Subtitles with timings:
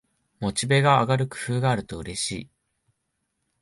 [0.39, 2.49] モチベが上がる工夫があるとうれしい